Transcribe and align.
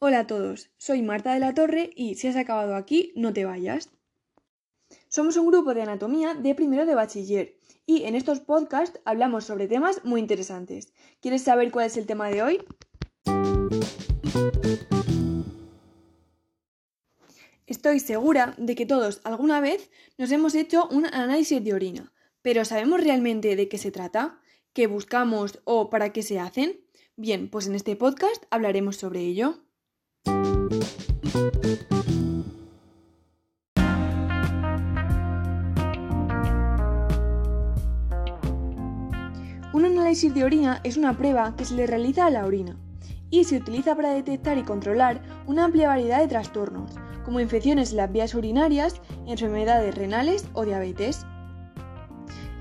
Hola 0.00 0.20
a 0.20 0.26
todos, 0.26 0.70
soy 0.76 1.02
Marta 1.02 1.32
de 1.32 1.40
la 1.40 1.54
Torre 1.54 1.90
y 1.94 2.16
si 2.16 2.26
has 2.26 2.36
acabado 2.36 2.74
aquí, 2.74 3.12
no 3.16 3.32
te 3.32 3.44
vayas. 3.44 3.90
Somos 5.08 5.36
un 5.36 5.46
grupo 5.46 5.72
de 5.72 5.82
anatomía 5.82 6.34
de 6.34 6.54
primero 6.54 6.84
de 6.84 6.94
bachiller 6.94 7.58
y 7.86 8.02
en 8.02 8.14
estos 8.14 8.40
podcasts 8.40 9.00
hablamos 9.04 9.44
sobre 9.44 9.68
temas 9.68 10.04
muy 10.04 10.20
interesantes. 10.20 10.92
¿Quieres 11.20 11.42
saber 11.42 11.70
cuál 11.70 11.86
es 11.86 11.96
el 11.96 12.06
tema 12.06 12.28
de 12.28 12.42
hoy? 12.42 12.64
Estoy 17.66 18.00
segura 18.00 18.54
de 18.58 18.74
que 18.74 18.84
todos 18.84 19.20
alguna 19.24 19.60
vez 19.60 19.90
nos 20.18 20.30
hemos 20.32 20.54
hecho 20.54 20.86
un 20.88 21.06
análisis 21.06 21.64
de 21.64 21.72
orina, 21.72 22.12
pero 22.42 22.64
¿sabemos 22.66 23.02
realmente 23.02 23.56
de 23.56 23.68
qué 23.68 23.78
se 23.78 23.92
trata? 23.92 24.38
¿Qué 24.74 24.86
buscamos 24.86 25.60
o 25.64 25.88
para 25.88 26.12
qué 26.12 26.22
se 26.22 26.40
hacen? 26.40 26.80
Bien, 27.16 27.48
pues 27.48 27.68
en 27.68 27.74
este 27.74 27.96
podcast 27.96 28.44
hablaremos 28.50 28.96
sobre 28.96 29.20
ello. 29.20 29.64
Un 39.72 39.84
análisis 39.84 40.32
de 40.32 40.44
orina 40.44 40.80
es 40.84 40.96
una 40.96 41.16
prueba 41.18 41.54
que 41.56 41.66
se 41.66 41.74
le 41.74 41.86
realiza 41.86 42.26
a 42.26 42.30
la 42.30 42.46
orina 42.46 42.78
y 43.28 43.44
se 43.44 43.58
utiliza 43.58 43.94
para 43.94 44.14
detectar 44.14 44.56
y 44.56 44.62
controlar 44.62 45.20
una 45.46 45.64
amplia 45.64 45.88
variedad 45.88 46.20
de 46.20 46.28
trastornos, 46.28 46.92
como 47.24 47.40
infecciones 47.40 47.90
en 47.90 47.98
las 47.98 48.10
vías 48.10 48.34
urinarias, 48.34 49.02
enfermedades 49.26 49.94
renales 49.94 50.46
o 50.54 50.64
diabetes. 50.64 51.26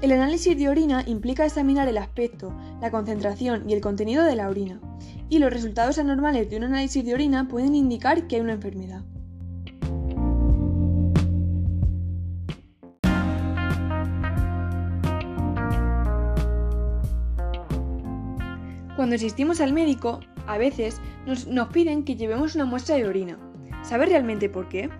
El 0.01 0.11
análisis 0.11 0.57
de 0.57 0.67
orina 0.67 1.03
implica 1.07 1.45
examinar 1.45 1.87
el 1.87 1.97
aspecto, 1.97 2.53
la 2.81 2.91
concentración 2.91 3.69
y 3.69 3.73
el 3.73 3.79
contenido 3.79 4.25
de 4.25 4.35
la 4.35 4.49
orina, 4.49 4.81
y 5.33 5.39
los 5.39 5.51
resultados 5.51 5.97
anormales 5.97 6.47
de 6.49 6.57
un 6.57 6.65
análisis 6.65 7.03
de 7.03 7.13
orina 7.13 7.47
pueden 7.47 7.73
indicar 7.73 8.27
que 8.27 8.35
hay 8.35 8.41
una 8.41 8.53
enfermedad. 8.53 9.01
Cuando 18.95 19.15
asistimos 19.15 19.59
al 19.59 19.73
médico, 19.73 20.19
a 20.45 20.59
veces 20.59 21.01
nos, 21.25 21.47
piden 21.69 22.05
que 22.05 22.15
llevemos 22.15 22.53
una 22.53 22.65
muestra 22.65 22.95
de 22.95 23.07
orina. 23.07 23.39
¿Sabe 23.81 24.05
realmente 24.05 24.49
por 24.49 24.69
qué? 24.69 24.91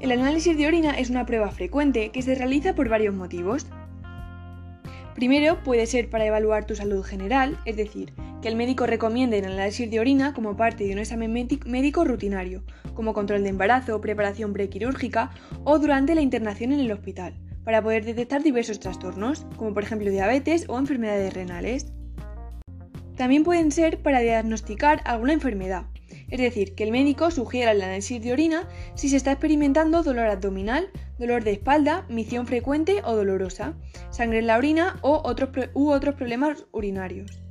El 0.00 0.10
análisis 0.10 0.56
de 0.56 0.66
orina 0.66 0.98
es 0.98 1.08
una 1.08 1.24
prueba 1.24 1.52
frecuente 1.52 2.10
que 2.10 2.22
se 2.22 2.34
realiza 2.34 2.74
por 2.74 2.88
varios 2.88 3.14
motivos. 3.14 3.66
Primero, 5.14 5.62
puede 5.62 5.86
ser 5.86 6.10
para 6.10 6.26
evaluar 6.26 6.66
tu 6.66 6.74
salud 6.74 7.04
general, 7.04 7.56
es 7.64 7.76
decir, 7.76 8.12
que 8.44 8.50
el 8.50 8.56
médico 8.56 8.84
recomiende 8.84 9.38
el 9.38 9.46
análisis 9.46 9.90
de 9.90 10.00
orina 10.00 10.34
como 10.34 10.54
parte 10.54 10.84
de 10.84 10.92
un 10.92 10.98
examen 10.98 11.32
médico 11.32 12.04
rutinario, 12.04 12.62
como 12.92 13.14
control 13.14 13.42
de 13.42 13.48
embarazo, 13.48 14.02
preparación 14.02 14.52
prequirúrgica 14.52 15.30
o 15.64 15.78
durante 15.78 16.14
la 16.14 16.20
internación 16.20 16.70
en 16.70 16.80
el 16.80 16.92
hospital, 16.92 17.32
para 17.64 17.82
poder 17.82 18.04
detectar 18.04 18.42
diversos 18.42 18.80
trastornos, 18.80 19.46
como 19.56 19.72
por 19.72 19.82
ejemplo 19.82 20.10
diabetes 20.10 20.66
o 20.68 20.78
enfermedades 20.78 21.32
renales. 21.32 21.86
También 23.16 23.44
pueden 23.44 23.72
ser 23.72 24.02
para 24.02 24.20
diagnosticar 24.20 25.00
alguna 25.06 25.32
enfermedad, 25.32 25.86
es 26.28 26.38
decir, 26.38 26.74
que 26.74 26.84
el 26.84 26.92
médico 26.92 27.30
sugiera 27.30 27.72
el 27.72 27.80
análisis 27.80 28.20
de 28.20 28.34
orina 28.34 28.68
si 28.94 29.08
se 29.08 29.16
está 29.16 29.32
experimentando 29.32 30.02
dolor 30.02 30.26
abdominal, 30.26 30.90
dolor 31.18 31.44
de 31.44 31.52
espalda, 31.52 32.04
misión 32.10 32.46
frecuente 32.46 33.00
o 33.06 33.16
dolorosa, 33.16 33.72
sangre 34.10 34.40
en 34.40 34.48
la 34.48 34.58
orina 34.58 34.98
otros, 35.00 35.48
u 35.72 35.88
otros 35.88 36.14
problemas 36.16 36.66
urinarios. 36.72 37.43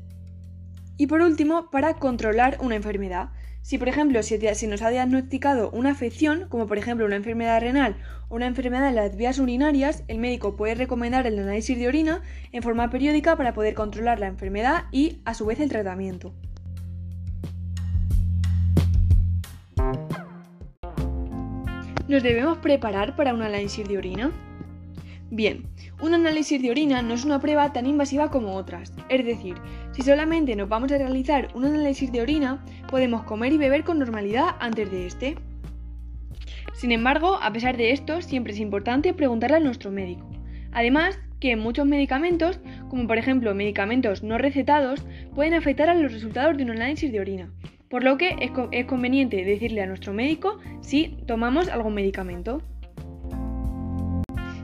Y 0.97 1.07
por 1.07 1.21
último, 1.21 1.69
para 1.71 1.95
controlar 1.95 2.57
una 2.61 2.75
enfermedad. 2.75 3.29
Si 3.61 3.77
por 3.77 3.87
ejemplo 3.87 4.21
se, 4.23 4.67
nos 4.67 4.81
ha 4.81 4.89
diagnosticado 4.89 5.71
una 5.71 5.91
afección, 5.91 6.47
como 6.49 6.67
por 6.67 6.77
ejemplo 6.77 7.05
una 7.05 7.15
enfermedad 7.15 7.61
renal 7.61 7.95
o 8.27 8.35
una 8.35 8.45
enfermedad 8.45 8.89
en 8.89 8.95
las 8.95 9.15
vías 9.15 9.39
urinarias, 9.39 10.03
el 10.09 10.19
médico 10.19 10.57
puede 10.57 10.75
recomendar 10.75 11.25
el 11.25 11.39
análisis 11.39 11.77
de 11.77 11.87
orina 11.87 12.21
en 12.51 12.61
forma 12.61 12.89
periódica 12.89 13.37
para 13.37 13.53
poder 13.53 13.73
controlar 13.73 14.19
la 14.19 14.27
enfermedad 14.27 14.83
y 14.91 15.21
a 15.23 15.33
su 15.33 15.45
vez 15.45 15.61
el 15.61 15.69
tratamiento. 15.69 16.33
¿Nos 22.09 22.21
debemos 22.21 22.57
preparar 22.57 23.15
para 23.15 23.33
un 23.33 23.41
análisis 23.41 23.87
de 23.87 23.97
orina? 23.97 24.52
Bien, 25.35 25.63
un 25.99 26.13
análisis 26.13 26.61
de 26.61 26.69
orina 26.69 27.01
no 27.01 27.15
es 27.15 27.25
una 27.25 27.39
prueba 27.39 27.73
tan 27.73 27.87
invasiva 27.87 28.29
como 28.29 28.53
otras, 28.53 28.93
es 29.09 29.25
decir, 29.25 29.55
si 29.91 30.03
solamente 30.03 30.55
nos 30.55 30.69
vamos 30.69 30.91
a 30.91 30.99
realizar 30.99 31.47
un 31.55 31.65
análisis 31.65 32.11
de 32.11 32.21
orina, 32.21 32.63
podemos 32.87 33.23
comer 33.23 33.51
y 33.51 33.57
beber 33.57 33.83
con 33.83 33.97
normalidad 33.97 34.55
antes 34.59 34.91
de 34.91 35.07
este. 35.07 35.35
Sin 36.73 36.91
embargo, 36.91 37.39
a 37.41 37.51
pesar 37.51 37.77
de 37.77 37.89
esto, 37.89 38.21
siempre 38.21 38.53
es 38.53 38.59
importante 38.59 39.15
preguntarle 39.15 39.57
a 39.57 39.59
nuestro 39.59 39.89
médico. 39.89 40.29
Además, 40.71 41.17
que 41.39 41.55
muchos 41.55 41.87
medicamentos, 41.87 42.59
como 42.87 43.07
por 43.07 43.17
ejemplo 43.17 43.55
medicamentos 43.55 44.21
no 44.21 44.37
recetados, 44.37 45.03
pueden 45.33 45.55
afectar 45.55 45.89
a 45.89 45.95
los 45.95 46.13
resultados 46.13 46.57
de 46.57 46.63
un 46.65 46.69
análisis 46.69 47.11
de 47.11 47.19
orina, 47.19 47.51
por 47.89 48.03
lo 48.03 48.19
que 48.19 48.35
es, 48.71 48.85
conveniente 48.85 49.43
decirle 49.43 49.81
a 49.81 49.87
nuestro 49.87 50.13
médico 50.13 50.59
si 50.81 51.17
tomamos 51.25 51.69
algún 51.69 51.95
medicamento. 51.95 52.61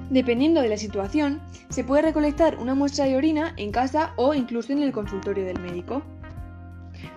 Dependiendo 0.10 0.62
de 0.62 0.70
la 0.70 0.78
situación, 0.78 1.40
se 1.70 1.84
puede 1.84 2.02
recolectar 2.02 2.58
una 2.58 2.74
muestra 2.74 3.06
de 3.06 3.16
orina 3.16 3.54
en 3.58 3.72
casa 3.72 4.14
o 4.16 4.34
incluso 4.34 4.74
en 4.74 4.82
el 4.82 4.92
consultorio 4.92 5.46
del 5.46 5.60
médico. 5.60 6.02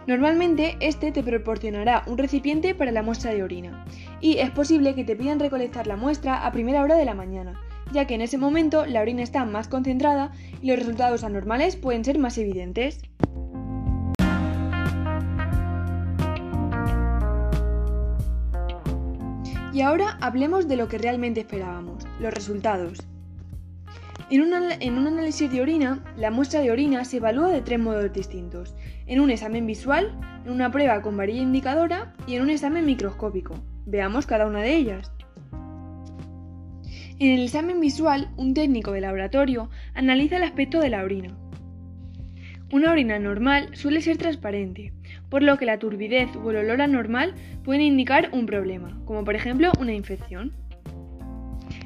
Normalmente 0.07 0.77
este 0.81 1.11
te 1.11 1.23
proporcionará 1.23 2.03
un 2.07 2.19
recipiente 2.19 2.75
para 2.75 2.93
la 2.93 3.03
muestra 3.03 3.33
de 3.33 3.43
orina 3.43 3.85
y 4.21 4.39
es 4.39 4.51
posible 4.51 4.95
que 4.95 5.05
te 5.05 5.17
pidan 5.17 5.41
recolectar 5.41 5.87
la 5.87 5.97
muestra 5.97 6.45
a 6.45 6.53
primera 6.53 6.83
hora 6.83 6.97
de 6.97 7.05
la 7.05 7.15
mañana, 7.15 7.59
ya 7.93 8.07
que 8.07 8.15
en 8.15 8.21
ese 8.21 8.37
momento 8.37 8.85
la 8.85 9.01
orina 9.01 9.23
está 9.23 9.45
más 9.47 9.69
concentrada 9.69 10.33
y 10.61 10.69
los 10.69 10.79
resultados 10.79 11.25
anormales 11.25 11.77
pueden 11.77 12.05
ser 12.05 12.19
más 12.19 12.37
evidentes. 12.37 13.01
Y 19.73 19.81
ahora 19.81 20.19
hablemos 20.21 20.69
de 20.69 20.77
lo 20.77 20.89
que 20.89 20.99
realmente 20.99 21.41
esperábamos, 21.41 22.02
los 22.21 22.33
resultados. 22.33 22.99
En, 24.31 24.41
un 24.97 25.07
análisis 25.07 25.53
de 25.53 25.61
orina, 25.61 26.03
la 26.17 26.31
muestra 26.31 26.61
de 26.61 26.71
orina 26.71 27.05
se 27.05 27.19
evalúa 27.19 27.51
de 27.51 27.61
tres 27.61 27.79
modos 27.79 28.13
distintos, 28.13 28.75
en 29.07 29.21
un 29.21 29.31
examen 29.31 29.67
visual, 29.67 30.19
en 30.47 30.53
una 30.53 30.71
prueba 30.71 31.03
con 31.03 31.19
varilla 31.19 31.43
indicadora 31.43 32.15
y 32.27 32.37
en 32.37 32.43
un 32.43 32.51
examen 32.51 32.87
microscópico. 32.87 33.55
Veamos 33.85 34.27
cada 34.27 34.47
una 34.47 34.61
de 34.61 34.75
ellas. 34.75 35.13
En 37.19 37.31
el 37.31 37.43
examen 37.45 37.79
visual, 37.79 38.31
un 38.37 38.55
técnico 38.55 38.93
de 38.93 39.03
laboratorio 39.03 39.69
analiza 39.93 40.39
el 40.39 40.45
aspecto 40.45 40.81
de 40.81 40.89
la 40.89 41.05
orina. 41.05 41.37
Una 42.73 42.91
orina 42.91 43.19
normal 43.19 43.69
suele 43.75 44.01
ser 44.01 44.17
transparente, 44.17 44.95
por 45.29 45.43
lo 45.43 45.59
que 45.59 45.67
la 45.67 45.79
turbidez 45.79 46.35
o 46.37 46.51
el 46.51 46.57
olor 46.57 46.81
anormal 46.81 47.35
pueden 47.65 47.83
indicar 47.83 48.31
un 48.33 48.47
problema, 48.47 48.99
como 49.05 49.25
por 49.25 49.35
ejemplo 49.35 49.73
una 49.79 49.93
infección. 49.93 50.55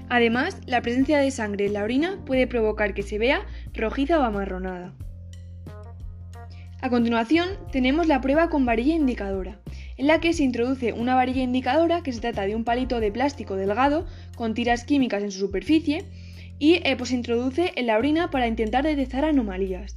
Además, 0.09 0.61
la 0.67 0.83
presencia 0.83 1.19
de 1.19 1.31
sangre 1.31 1.67
en 1.67 1.73
la 1.73 1.83
orina 1.83 2.19
puede 2.25 2.47
provocar 2.47 2.95
que 2.95 3.03
se 3.03 3.19
vea 3.19 3.45
rojiza 3.75 4.21
o 4.21 4.23
amarronada. 4.23 4.95
A 6.81 6.91
continuación, 6.91 7.49
tenemos 7.73 8.07
la 8.07 8.21
prueba 8.21 8.49
con 8.49 8.65
varilla 8.65 8.95
indicadora, 8.95 9.59
en 9.97 10.07
la 10.07 10.21
que 10.21 10.33
se 10.33 10.45
introduce 10.45 10.93
una 10.93 11.15
varilla 11.15 11.43
indicadora 11.43 12.03
que 12.03 12.13
se 12.13 12.21
trata 12.21 12.47
de 12.47 12.55
un 12.55 12.65
palito 12.65 13.01
de 13.01 13.11
plástico 13.11 13.57
delgado 13.57 14.07
con 14.37 14.55
tiras 14.55 14.85
químicas 14.85 15.23
en 15.23 15.33
su 15.33 15.41
superficie 15.41 16.05
y 16.59 16.75
eh, 16.85 16.95
pues 16.97 17.11
se 17.11 17.17
introduce 17.17 17.73
en 17.77 17.87
la 17.87 17.99
orina 17.99 18.31
para 18.31 18.47
intentar 18.47 18.85
detectar 18.85 19.25
anomalías. 19.25 19.97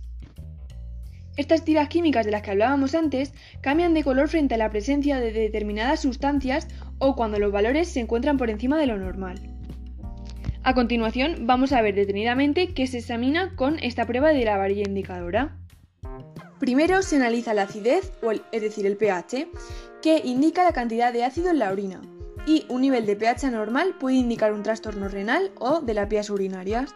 Estas 1.38 1.64
tiras 1.64 1.88
químicas 1.88 2.26
de 2.26 2.31
las 2.31 2.41
que 2.41 2.52
hablábamos 2.52 2.96
antes 2.96 3.34
cambian 3.62 3.94
de 3.94 4.03
color 4.03 4.28
frente 4.28 4.56
a 4.56 4.58
la 4.58 4.70
presencia 4.72 5.20
de 5.20 5.32
determinadas 5.32 6.02
sustancias 6.02 6.67
o 6.97 7.16
cuando 7.16 7.40
los 7.40 7.52
valores 7.52 7.88
se 7.88 8.00
encuentran 8.00 8.38
por 8.38 8.50
encima 8.50 8.78
de 8.78 8.88
lo 8.88 8.97
normal. 8.97 9.40
A 10.61 10.73
continuación 10.76 11.47
vamos 11.47 11.72
a 11.72 11.82
ver 11.82 11.96
detenidamente 11.96 12.73
qué 12.73 12.85
se 12.85 12.97
examina 12.97 13.56
con 13.56 13.79
esta 13.79 14.06
prueba 14.06 14.29
de 14.29 14.44
la 14.44 14.58
varilla 14.58 14.84
indicadora. 14.85 15.56
Primero 16.59 17.02
se 17.02 17.16
analiza 17.16 17.53
la 17.53 17.64
acidez, 17.64 18.11
o 18.22 18.32
es 18.32 18.61
decir, 18.61 18.85
el 18.85 18.97
pH, 18.97 19.47
que 20.02 20.22
indica 20.23 20.66
la 20.66 20.73
cantidad 20.73 21.14
de 21.14 21.23
ácido 21.23 21.50
en 21.50 21.59
la 21.59 21.72
orina, 21.72 22.02
y 22.46 22.66
un 22.67 22.82
nivel 22.82 23.06
de 23.06 23.16
pH 23.16 23.46
anormal 23.47 23.96
puede 23.97 24.17
indicar 24.17 24.52
un 24.52 24.61
trastorno 24.61 25.08
renal 25.08 25.52
o 25.59 25.79
de 25.79 25.94
las 25.94 26.09
vías 26.09 26.29
urinarias. 26.29 26.94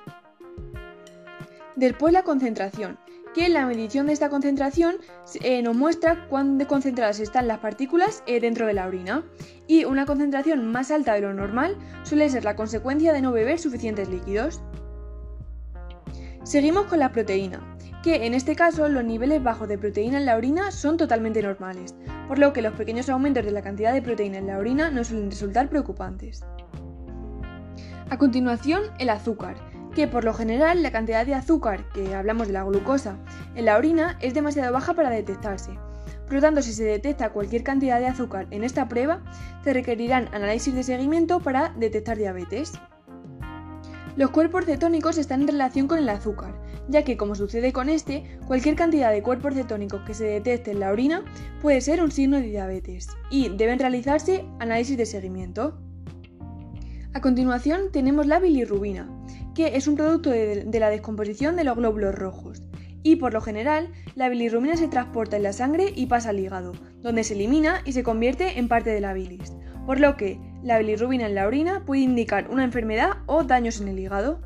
Después 1.77 2.11
la 2.13 2.23
concentración, 2.23 2.99
que 3.33 3.49
la 3.49 3.65
medición 3.65 4.07
de 4.07 4.13
esta 4.13 4.29
concentración 4.29 4.95
eh, 5.41 5.61
nos 5.61 5.75
muestra 5.75 6.27
cuán 6.27 6.63
concentradas 6.65 7.19
están 7.19 7.47
las 7.47 7.59
partículas 7.59 8.23
eh, 8.25 8.39
dentro 8.39 8.67
de 8.67 8.73
la 8.73 8.87
orina. 8.87 9.23
Y 9.67 9.85
una 9.85 10.05
concentración 10.05 10.71
más 10.71 10.91
alta 10.91 11.13
de 11.13 11.21
lo 11.21 11.33
normal 11.33 11.77
suele 12.03 12.29
ser 12.29 12.43
la 12.43 12.55
consecuencia 12.55 13.13
de 13.13 13.21
no 13.21 13.31
beber 13.31 13.59
suficientes 13.59 14.09
líquidos. 14.09 14.61
Seguimos 16.43 16.85
con 16.87 16.99
la 16.99 17.11
proteína, 17.11 17.77
que 18.03 18.25
en 18.25 18.33
este 18.33 18.55
caso 18.55 18.89
los 18.89 19.03
niveles 19.03 19.41
bajos 19.41 19.69
de 19.69 19.77
proteína 19.77 20.17
en 20.17 20.25
la 20.25 20.35
orina 20.35 20.71
son 20.71 20.97
totalmente 20.97 21.41
normales, 21.41 21.95
por 22.27 22.37
lo 22.37 22.51
que 22.51 22.61
los 22.61 22.73
pequeños 22.73 23.07
aumentos 23.09 23.45
de 23.45 23.51
la 23.51 23.61
cantidad 23.61 23.93
de 23.93 24.01
proteína 24.01 24.39
en 24.39 24.47
la 24.47 24.57
orina 24.57 24.91
no 24.91 25.03
suelen 25.05 25.31
resultar 25.31 25.69
preocupantes. 25.69 26.43
A 28.09 28.17
continuación, 28.17 28.83
el 28.99 29.09
azúcar, 29.09 29.55
que 29.95 30.07
por 30.07 30.23
lo 30.23 30.33
general 30.33 30.83
la 30.83 30.91
cantidad 30.91 31.25
de 31.25 31.35
azúcar, 31.35 31.87
que 31.93 32.15
hablamos 32.15 32.47
de 32.47 32.53
la 32.53 32.63
glucosa, 32.63 33.17
en 33.55 33.65
la 33.65 33.77
orina 33.77 34.17
es 34.21 34.33
demasiado 34.33 34.73
baja 34.73 34.93
para 34.93 35.09
detectarse. 35.09 35.71
Por 36.25 36.35
lo 36.35 36.41
tanto, 36.41 36.61
si 36.61 36.73
se 36.73 36.83
detecta 36.83 37.29
cualquier 37.31 37.63
cantidad 37.63 37.99
de 37.99 38.07
azúcar 38.07 38.47
en 38.51 38.63
esta 38.63 38.87
prueba, 38.87 39.21
se 39.63 39.73
requerirán 39.73 40.29
análisis 40.33 40.73
de 40.73 40.83
seguimiento 40.83 41.39
para 41.39 41.69
detectar 41.77 42.17
diabetes. 42.17 42.73
Los 44.15 44.29
cuerpos 44.29 44.65
cetónicos 44.65 45.17
están 45.17 45.41
en 45.41 45.47
relación 45.47 45.87
con 45.87 45.97
el 45.97 46.09
azúcar, 46.09 46.53
ya 46.87 47.03
que, 47.03 47.17
como 47.17 47.35
sucede 47.35 47.73
con 47.73 47.89
este, 47.89 48.37
cualquier 48.47 48.75
cantidad 48.75 49.11
de 49.11 49.23
cuerpos 49.23 49.53
cetónicos 49.53 50.01
que 50.01 50.13
se 50.13 50.25
detecte 50.25 50.71
en 50.71 50.79
la 50.79 50.91
orina 50.91 51.23
puede 51.61 51.81
ser 51.81 52.01
un 52.01 52.11
signo 52.11 52.37
de 52.37 52.47
diabetes 52.47 53.09
y 53.29 53.49
deben 53.49 53.79
realizarse 53.79 54.45
análisis 54.59 54.97
de 54.97 55.05
seguimiento. 55.05 55.79
A 57.13 57.21
continuación 57.21 57.91
tenemos 57.91 58.25
la 58.25 58.39
bilirrubina, 58.39 59.07
que 59.53 59.75
es 59.75 59.87
un 59.87 59.95
producto 59.95 60.29
de, 60.29 60.65
la 60.79 60.89
descomposición 60.89 61.55
de 61.55 61.63
los 61.63 61.75
glóbulos 61.75 62.15
rojos. 62.15 62.63
Y 63.03 63.17
por 63.17 63.33
lo 63.33 63.41
general, 63.41 63.89
la 64.15 64.29
bilirrubina 64.29 64.77
se 64.77 64.87
transporta 64.87 65.37
en 65.37 65.43
la 65.43 65.53
sangre 65.53 65.91
y 65.93 66.05
pasa 66.05 66.29
al 66.29 66.39
hígado, 66.39 66.73
donde 67.01 67.23
se 67.23 67.33
elimina 67.33 67.81
y 67.85 67.91
se 67.91 68.03
convierte 68.03 68.59
en 68.59 68.67
parte 68.67 68.91
de 68.91 69.01
la 69.01 69.13
bilis, 69.13 69.53
por 69.85 69.99
lo 69.99 70.15
que 70.15 70.39
la 70.63 70.79
bilirrubina 70.79 71.27
en 71.27 71.35
la 71.35 71.45
orina 71.45 71.83
puede 71.85 72.01
indicar 72.01 72.49
una 72.49 72.63
enfermedad 72.63 73.17
o 73.25 73.43
daños 73.43 73.81
en 73.81 73.89
el 73.89 73.99
hígado. 73.99 74.39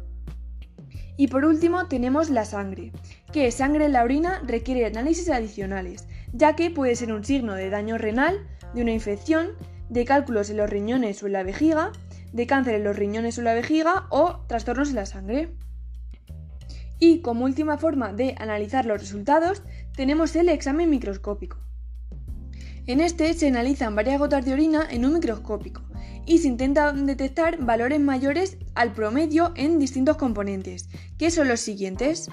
Y 1.18 1.28
por 1.28 1.46
último 1.46 1.88
tenemos 1.88 2.30
la 2.30 2.46
sangre, 2.46 2.92
que 3.32 3.52
sangre 3.52 3.86
en 3.86 3.94
la 3.94 4.04
orina 4.04 4.42
requiere 4.46 4.86
análisis 4.86 5.30
adicionales, 5.30 6.08
ya 6.34 6.56
que 6.56 6.72
puede 6.72 6.96
ser 6.96 7.14
un 7.14 7.24
signo 7.24 7.54
de 7.54 7.70
daño 7.70 7.98
renal, 7.98 8.48
de 8.74 8.82
una 8.82 8.92
infección, 8.92 9.50
de 9.90 10.06
cálculos 10.06 10.50
en 10.50 10.58
los 10.58 10.70
riñones 10.70 11.22
o 11.24 11.28
en 11.28 11.34
la 11.34 11.44
vejiga, 11.44 11.92
de 12.34 12.48
cáncer 12.48 12.76
en 12.76 12.84
los 12.84 12.96
riñones 12.96 13.38
o 13.38 13.42
la 13.42 13.54
vejiga 13.54 14.08
o 14.10 14.46
trastornos 14.48 14.90
en 14.90 14.96
la 14.96 15.06
sangre. 15.06 15.56
Y 17.00 17.22
como 17.22 17.46
última 17.46 17.78
forma 17.78 18.14
de 18.14 18.36
analizar 18.38 18.86
los 18.86 19.00
resultados 19.00 19.62
tenemos 19.96 20.36
el 20.36 20.50
examen 20.50 20.90
microscópico. 20.90 21.58
En 22.88 23.02
este 23.02 23.34
se 23.34 23.48
analizan 23.48 23.96
varias 23.96 24.18
gotas 24.18 24.46
de 24.46 24.54
orina 24.54 24.88
en 24.90 25.06
un 25.06 25.14
microscópico 25.14 25.84
y 26.26 26.40
se 26.40 26.48
intenta 26.48 26.92
detectar 26.94 27.58
valores 27.58 28.00
mayores 28.00 28.58
al 28.76 28.94
promedio 28.94 29.54
en 29.56 29.80
distintos 29.80 30.18
componentes, 30.18 30.90
que 31.18 31.32
son 31.32 31.48
los 31.48 31.60
siguientes. 31.60 32.30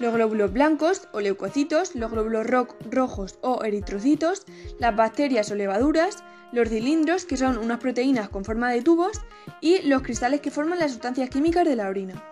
Los 0.00 0.14
glóbulos 0.14 0.50
blancos 0.50 1.08
o 1.12 1.20
leucocitos, 1.20 1.94
los 1.94 2.10
glóbulos 2.10 2.46
rojos 2.90 3.38
o 3.42 3.62
eritrocitos, 3.62 4.46
las 4.78 4.96
bacterias 4.96 5.50
o 5.50 5.54
levaduras, 5.54 6.24
los 6.52 6.70
cilindros, 6.70 7.26
que 7.26 7.36
son 7.36 7.58
unas 7.58 7.80
proteínas 7.80 8.30
con 8.30 8.46
forma 8.46 8.70
de 8.70 8.80
tubos, 8.80 9.20
y 9.60 9.82
los 9.82 10.00
cristales 10.00 10.40
que 10.40 10.50
forman 10.50 10.78
las 10.78 10.92
sustancias 10.92 11.28
químicas 11.28 11.66
de 11.66 11.76
la 11.76 11.90
orina. 11.90 12.24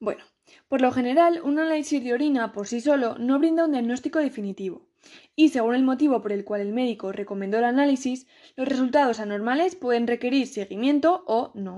Bueno, 0.00 0.24
por 0.66 0.80
lo 0.80 0.90
general, 0.90 1.40
un 1.44 1.60
análisis 1.60 2.02
de 2.02 2.12
orina 2.14 2.52
por 2.52 2.66
sí 2.66 2.80
solo 2.80 3.16
no 3.16 3.38
brinda 3.38 3.64
un 3.64 3.70
diagnóstico 3.70 4.18
definitivo, 4.18 4.89
y 5.36 5.48
según 5.48 5.74
el 5.74 5.82
motivo 5.82 6.20
por 6.20 6.32
el 6.32 6.44
cual 6.44 6.60
el 6.60 6.72
médico 6.72 7.12
recomendó 7.12 7.58
el 7.58 7.64
análisis, 7.64 8.26
los 8.56 8.68
resultados 8.68 9.20
anormales 9.20 9.76
pueden 9.76 10.06
requerir 10.06 10.46
seguimiento 10.46 11.24
o 11.26 11.52
no. 11.54 11.76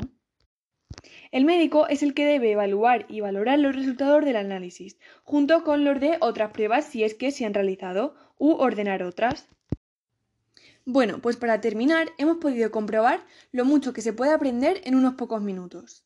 El 1.30 1.44
médico 1.44 1.88
es 1.88 2.02
el 2.02 2.12
que 2.12 2.26
debe 2.26 2.52
evaluar 2.52 3.06
y 3.08 3.20
valorar 3.20 3.58
los 3.58 3.74
resultados 3.74 4.24
del 4.24 4.36
análisis, 4.36 4.98
junto 5.24 5.64
con 5.64 5.84
los 5.84 5.98
de 6.00 6.18
otras 6.20 6.52
pruebas 6.52 6.84
si 6.84 7.04
es 7.04 7.14
que 7.14 7.30
se 7.30 7.46
han 7.46 7.54
realizado, 7.54 8.14
u 8.38 8.52
ordenar 8.52 9.02
otras. 9.02 9.48
Bueno, 10.84 11.20
pues 11.20 11.36
para 11.36 11.60
terminar, 11.60 12.08
hemos 12.18 12.38
podido 12.38 12.70
comprobar 12.70 13.24
lo 13.52 13.64
mucho 13.64 13.92
que 13.92 14.02
se 14.02 14.12
puede 14.12 14.32
aprender 14.32 14.80
en 14.84 14.96
unos 14.96 15.14
pocos 15.14 15.40
minutos. 15.40 16.04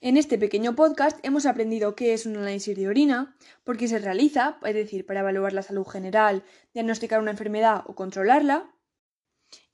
En 0.00 0.16
este 0.16 0.38
pequeño 0.38 0.74
podcast 0.74 1.18
hemos 1.24 1.46
aprendido 1.46 1.94
qué 1.94 2.14
es 2.14 2.26
un 2.26 2.36
análisis 2.36 2.76
de 2.76 2.88
orina, 2.88 3.36
por 3.64 3.76
qué 3.76 3.88
se 3.88 3.98
realiza, 3.98 4.58
es 4.64 4.74
decir, 4.74 5.04
para 5.04 5.20
evaluar 5.20 5.52
la 5.52 5.62
salud 5.62 5.86
general, 5.86 6.44
diagnosticar 6.72 7.20
una 7.20 7.32
enfermedad 7.32 7.82
o 7.86 7.94
controlarla, 7.94 8.72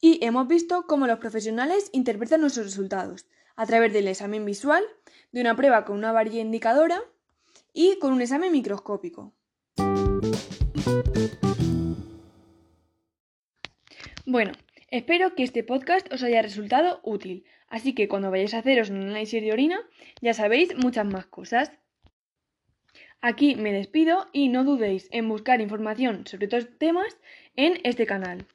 y 0.01 0.25
hemos 0.25 0.49
visto 0.49 0.87
cómo 0.87 1.07
los 1.07 1.19
profesionales 1.19 1.89
interpretan 1.93 2.41
nuestros 2.41 2.67
resultados 2.67 3.27
a 3.57 3.67
través 3.67 3.93
del 3.93 4.09
examen 4.09 4.45
visual, 4.45 4.83
de 5.31 5.41
una 5.41 5.55
prueba 5.55 5.85
con 5.85 5.97
una 5.97 6.13
varilla 6.13 6.41
indicadora 6.41 7.03
y 7.73 7.99
con 7.99 8.13
un 8.13 8.23
examen 8.23 8.53
microscópico. 8.53 9.33
Bueno, 14.27 14.53
espero 14.89 15.35
que 15.35 15.43
este 15.43 15.63
podcast 15.65 16.13
os 16.13 16.23
haya 16.23 16.43
resultado 16.43 17.01
útil. 17.03 17.45
Así 17.73 17.95
que 17.95 18.07
cuando 18.07 18.31
vayáis 18.31 18.53
a 18.53 18.59
haceros 18.59 18.91
un 18.91 19.01
análisis 19.01 19.41
de 19.43 19.51
orina, 19.51 19.81
ya 20.21 20.35
sabéis 20.35 20.77
muchas 20.77 21.07
más 21.07 21.25
cosas. 21.25 21.73
Aquí 23.23 23.57
me 23.57 23.73
despido 23.73 24.29
y 24.35 24.51
no 24.51 24.63
dudéis 24.63 25.09
en 25.11 25.27
buscar 25.27 25.63
información 25.63 26.27
sobre 26.27 26.45
estos 26.45 26.69
temas 26.77 27.17
en 27.57 27.81
este 27.83 28.05
canal. 28.05 28.47